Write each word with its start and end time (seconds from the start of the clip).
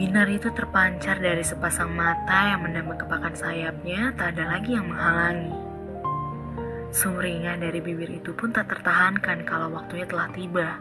Binar 0.00 0.32
itu 0.32 0.48
terpancar 0.48 1.20
dari 1.20 1.44
sepasang 1.44 1.92
mata 1.92 2.48
yang 2.48 2.64
mendamba 2.64 2.96
kepakan 2.96 3.36
sayapnya, 3.36 4.16
tak 4.16 4.32
ada 4.32 4.56
lagi 4.56 4.72
yang 4.72 4.88
menghalangi. 4.88 5.52
Sumringah 6.88 7.60
dari 7.60 7.84
bibir 7.84 8.08
itu 8.08 8.32
pun 8.32 8.48
tak 8.48 8.72
tertahankan 8.72 9.44
kalau 9.44 9.68
waktunya 9.76 10.08
telah 10.08 10.32
tiba. 10.32 10.80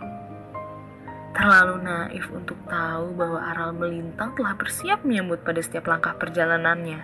Terlalu 1.36 1.84
naif 1.84 2.32
untuk 2.32 2.63
tahu 2.71 3.11
bahwa 3.11 3.43
aral 3.43 3.75
melintang 3.75 4.39
telah 4.39 4.55
bersiap 4.55 5.04
menyambut 5.04 5.43
pada 5.43 5.59
setiap 5.59 5.91
langkah 5.91 6.15
perjalanannya. 6.15 7.04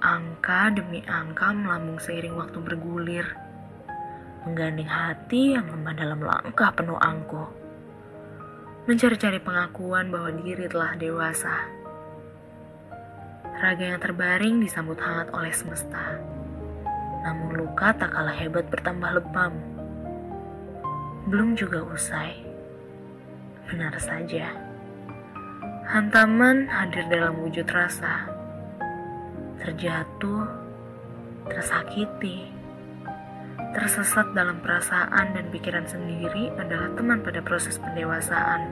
Angka 0.00 0.72
demi 0.72 1.04
angka 1.12 1.52
melambung 1.52 2.00
seiring 2.00 2.40
waktu 2.40 2.56
bergulir, 2.56 3.28
menggandeng 4.48 4.88
hati 4.88 5.60
yang 5.60 5.68
lemah 5.68 5.92
dalam 5.92 6.24
langkah 6.24 6.72
penuh 6.72 6.96
angkuh 6.96 7.60
mencari-cari 8.82 9.38
pengakuan 9.38 10.10
bahwa 10.10 10.34
diri 10.42 10.66
telah 10.66 10.98
dewasa. 10.98 11.70
Raga 13.62 13.94
yang 13.94 14.02
terbaring 14.02 14.58
disambut 14.58 14.98
hangat 14.98 15.30
oleh 15.30 15.54
semesta. 15.54 16.18
Namun 17.22 17.62
luka 17.62 17.94
tak 17.94 18.10
kalah 18.10 18.34
hebat 18.34 18.66
bertambah 18.74 19.22
lebam. 19.22 19.54
Belum 21.30 21.54
juga 21.54 21.86
usai. 21.86 22.42
Benar 23.70 23.94
saja. 24.02 24.50
Hantaman 25.86 26.66
hadir 26.66 27.06
dalam 27.06 27.38
wujud 27.38 27.70
rasa. 27.70 28.26
Terjatuh, 29.62 30.42
tersakiti, 31.46 32.50
tersesat 33.72 34.36
dalam 34.36 34.60
perasaan 34.60 35.32
dan 35.32 35.48
pikiran 35.48 35.88
sendiri 35.88 36.52
adalah 36.60 36.92
teman 36.92 37.24
pada 37.24 37.40
proses 37.40 37.80
pendewasaan. 37.80 38.68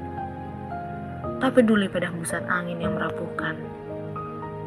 Tak 1.41 1.57
peduli 1.57 1.89
pada 1.89 2.13
hembusan 2.13 2.45
angin 2.53 2.85
yang 2.85 3.01
merapuhkan. 3.01 3.57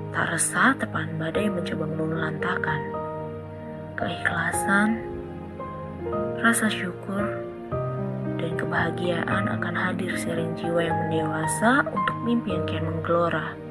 Tak 0.09 0.33
resah 0.33 0.73
tepan 0.77 1.17
badai 1.21 1.49
mencoba 1.49 1.85
meluluhlantakan. 1.85 2.81
Keikhlasan, 3.93 4.89
rasa 6.41 6.65
syukur, 6.65 7.23
dan 8.41 8.57
kebahagiaan 8.57 9.45
akan 9.53 9.75
hadir 9.77 10.17
sering 10.17 10.57
jiwa 10.57 10.81
yang 10.81 10.97
mendewasa 11.07 11.85
untuk 11.93 12.17
mimpi 12.25 12.57
yang 12.57 12.65
kian 12.65 12.85
menggelora. 12.89 13.62